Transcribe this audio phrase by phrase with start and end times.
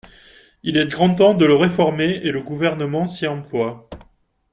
[0.63, 3.87] Il est grand temps de le réformer et le Gouvernement s’y emploie.